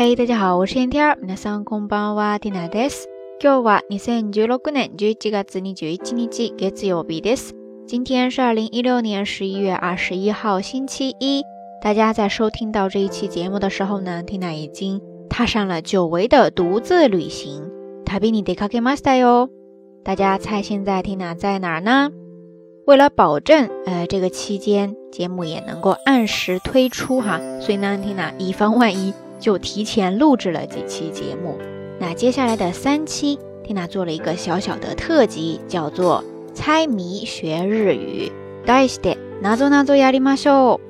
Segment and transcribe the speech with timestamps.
[0.00, 3.06] 嗨，大家好，我是 Tina，皆さんこんばんはテ i n です。
[3.40, 7.50] 今日は二千十六年十一月二十一日月曜日です。
[7.88, 11.42] 今天是二零一六年十一月二十一号星期一。
[11.82, 17.68] 大家在收听到这一期节目的时候呢 t i 已经踏上了久违的独自旅行。
[18.04, 19.48] タビニデカケマスよ。
[20.04, 22.10] 大家猜现在 t i 在哪儿呢？
[22.86, 29.12] 为了保证呃这个期间节目也能够按时推出哈，所以呢 t i 以防万一。
[29.38, 31.56] 就提前录制了几期节目，
[31.98, 36.24] 那接下来的三期，蒂娜做了一个小小的特辑，叫做
[36.54, 38.32] “猜谜学日语”。
[38.66, 39.16] Dice d
[39.50, 40.80] やりましょう。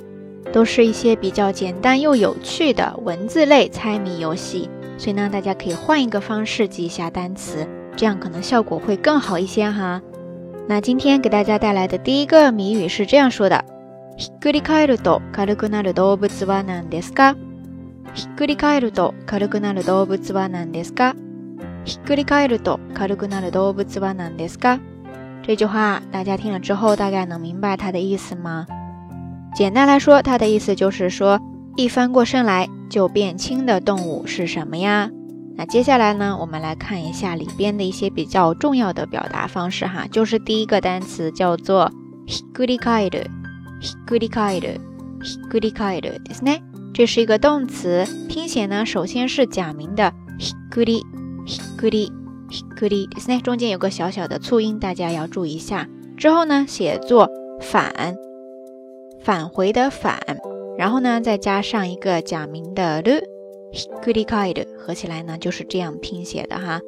[0.50, 10.00] 都是一些比较简单又有趣的文字类猜谜游戏，所以呢，大家可以换一个方式记一下单词，这样可能效果会更好一些哈。
[10.66, 13.62] 那今天给大家带来的第一个谜语是这样说的：
[14.18, 17.34] ひっくり返ると軽くなる動物は何ですか？
[18.18, 21.14] ひっくり返ると軽くなる動物はなんですか？
[21.84, 24.80] ひっくり返ると軽くなる動物はなんですか？
[25.46, 28.66] レジョーハー，大家听了之后大概能明白它的意思吗？
[29.54, 31.38] 简单来说，它的意思就是说，
[31.76, 35.08] 一翻过身来就变轻的动物是什么呀？
[35.54, 41.88] 那接下来呢，我们来看一下里边的一些比较重要的表达方式哈，就是第一个单词叫做
[42.26, 43.30] ひっくり返る、
[43.80, 44.80] ひっくり返る、
[45.22, 46.64] ひっくり返るですね。
[46.94, 51.00] 这是一个动词，拼写呢，首先是假名的 hi kuri
[51.46, 52.08] hi kuri
[52.50, 55.88] hi kuri，那中间有个小小的促音，大家要注意一下。
[56.16, 57.28] 之后呢，写作
[57.60, 58.16] 返
[59.22, 60.20] 返回的返，
[60.76, 63.20] 然后呢，再加上一个假名的 lu
[63.72, 66.80] hi kuri kai，合起来呢就是这样拼写的哈。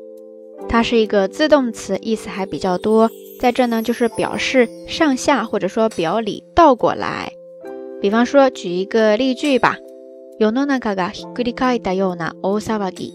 [0.68, 3.08] 它是一个自动词，意思还比较多，
[3.40, 7.32] 在这呢就是表示上下或者说表里倒过来，
[8.00, 9.76] 比方说举一个例句吧。
[10.41, 13.12] 世の中がひっくり返ったような大騒ぎ。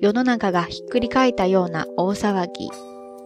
[0.00, 2.70] 世の中がひっくり返ったような大騒ぎ。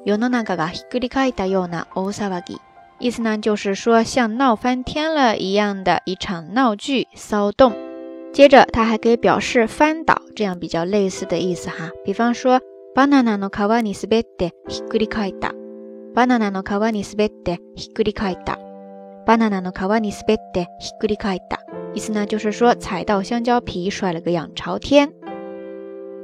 [0.05, 2.57] 世の中がひっくり返ったような大騒ぎ。
[2.99, 7.77] 意思呢，就是说像闹翻天了一样的一场闹剧、骚动。
[8.33, 11.93] 接着，他还可以表示翻倒，这样比较类似的意思哈。
[12.05, 12.61] 比方说
[12.97, 15.53] バナナの皮に滑ってひっくり返った。
[16.17, 18.59] バナナの皮に滑ってひっくり返った。
[19.29, 21.59] バナナの皮に滑ってひっくり返った。
[21.67, 25.13] e h i 意思呢，就是说踩到香蕉皮，摔了个仰朝天。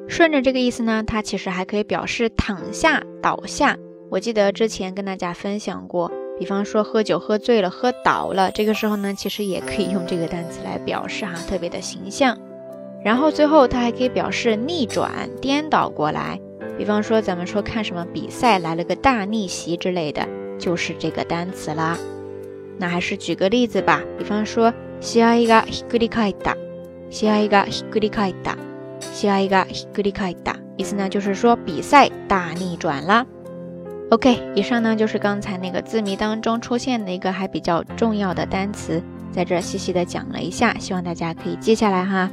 [0.07, 3.77] 顺着这个意思呢，它其实还可以表示躺下、倒下。
[4.11, 12.39] 我记得之前跟大家分享过，比方说喝酒喝醉了、喝倒了，这个时候呢，其实也可以用这个单词来表示哈，特别的形象。
[13.03, 16.39] 然后最后它还可以表示逆转、颠倒过来。
[16.77, 20.27] 比方说咱们说看什么比赛来了个大逆袭之类的，
[20.59, 21.97] 就是这个单词啦。
[22.79, 24.71] 那还是举个例子吧，比方说。
[25.05, 26.57] “試合がひっくり返った”、
[27.13, 28.57] “試合がひっくり返った”、
[29.13, 33.27] “試合がひっくり返った”意思呢，就是说比赛大逆转啦。
[34.11, 42.31] OK，以上呢就是刚才那个字谜当中出现的一个还比较重要的单词，在这细细的讲了一下，希望大家可以记下来哈。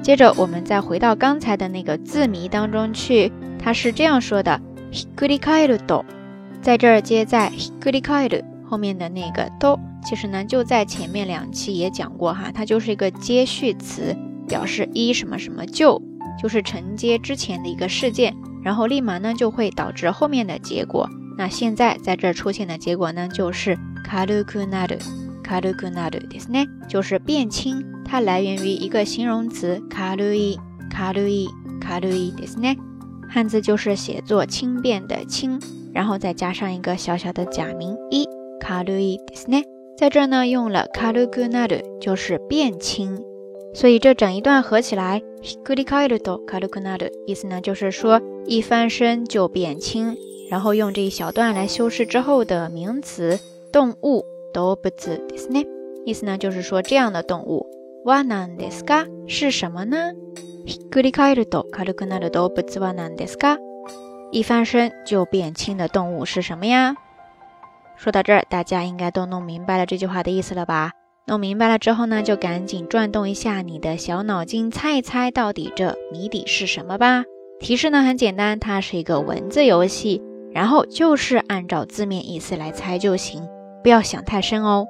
[0.00, 3.30] 接着我们再回到刚才的那个字谜当中去，
[3.62, 4.58] 它是这样说的
[4.90, 6.02] ：“ひっくり返ると，
[6.62, 8.44] 在这接在“ひっくり返る”。
[8.74, 14.16] 后面的那个都，其实呢就在前面两期也讲过哈，它就是一个接续词，
[14.48, 16.02] 表示一什么什么就，
[16.42, 18.34] 就是承接之前的一个事件，
[18.64, 21.08] 然后立马呢就会导致后面的结果。
[21.38, 24.96] 那现在在这出现的结果呢，就是卡鲁库纳鲁
[25.44, 30.58] 卡鲁库纳鲁，ですね，就是变轻，它来源于一个形容词卡鲁伊
[30.90, 31.48] 卡鲁伊
[31.80, 32.76] 卡鲁伊，ですね，
[33.30, 35.60] 汉字就是写作轻便的轻，
[35.92, 38.28] 然后再加上一个小小的假名一。
[38.58, 39.62] 卡路伊，对斯呢？
[39.96, 43.22] 在这呢用了卡鲁克纳的，就是变轻。
[43.74, 50.16] 所以这整一段合起来，ひっくり返るとカルクナル的意思呢，就是说一翻身就变轻。
[50.50, 53.38] 然后用这一小段来修饰之后的名词
[53.72, 54.94] 动物，動物で
[55.36, 55.66] すね。
[56.04, 57.66] 意思呢就是说这样的动物，
[58.04, 59.08] はなんですか？
[59.26, 60.12] 是什么呢？
[60.66, 63.58] ひっくり返るとカルクナルの動物はなんですか？
[64.32, 66.94] 一翻身就变轻的动物是什么呀？
[67.96, 70.92] 说到这儿，大家应该都弄明白了这句话的意思了吧？
[71.26, 77.24] 弄明白了之后呢，就赶紧转动一下你的小脑筋，猜一猜到底这谜底是什么吧。
[77.60, 80.20] 提示呢很简单，它是一个文字游戏，
[80.52, 83.48] 然后就是按照字面意思来猜就行，
[83.82, 84.86] 不要想太深哦。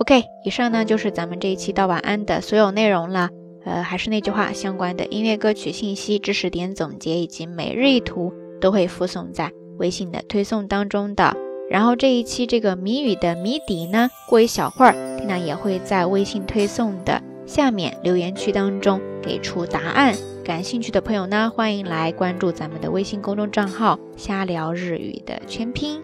[0.00, 3.30] OK，以上呢就是咱们这一期道晚安的所有内容了。
[3.64, 11.34] 呃，还是那句话，相关的音乐歌曲信息、知识点总结以及每日一图都会附送在微信的推送当中的。
[11.70, 20.14] 然后这一期这个谜语的谜底呢，过一小会儿，缇娜也会在微信推送的下面留言区当中给出答案。
[20.44, 26.02] 感兴趣的朋友呢，欢迎来关注咱们的微信公众账号“瞎聊日语”的全拼。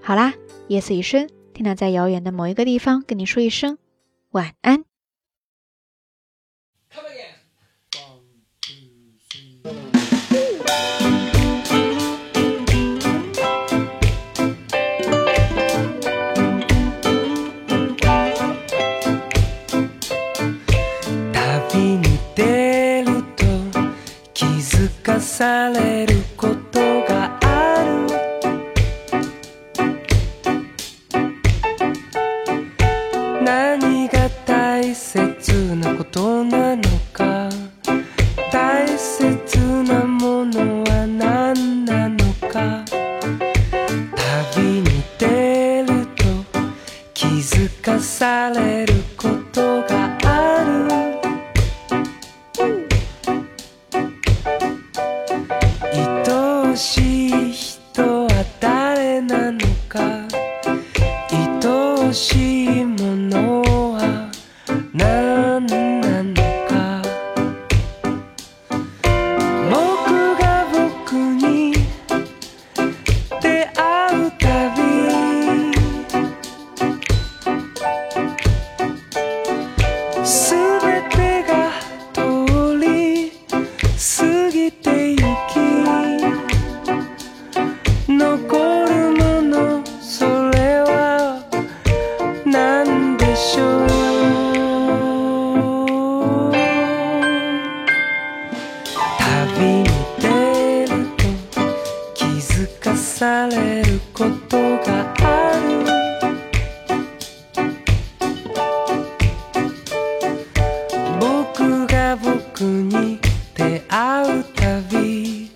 [0.00, 0.32] 好啦，
[0.68, 3.78] 夜色已深，缇娜在遥远的某一个地方跟你说一声
[4.30, 4.84] 晚安。
[47.28, 50.94] 気づかされることがある
[55.92, 58.28] 愛おしい人は
[58.60, 59.58] 誰なの
[59.88, 60.06] か
[61.32, 61.68] 愛
[62.08, 63.62] おしいもの
[63.94, 64.25] は
[99.26, 99.84] 旅に
[100.20, 101.14] 出ると
[102.14, 105.84] 気づかされることがある
[111.20, 113.18] 僕が僕に
[113.56, 115.50] 出会うたび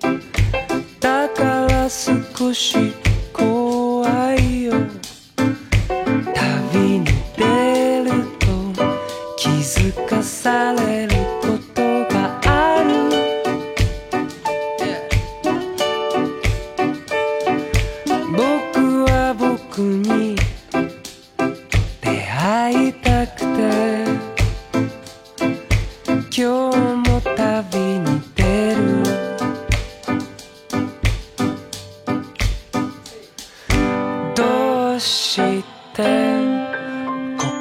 [0.98, 2.89] だから少し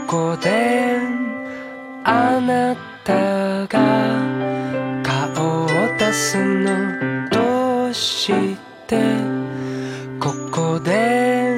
[0.09, 0.97] こで
[2.03, 3.77] あなたが
[5.03, 5.67] 顔を
[5.99, 8.33] 出すのどうし
[8.87, 8.97] て
[10.19, 11.51] ここで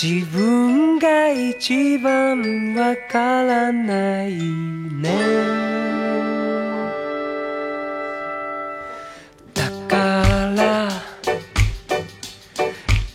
[0.00, 5.10] 自分が一番わからないね
[9.52, 9.98] だか
[10.56, 10.88] ら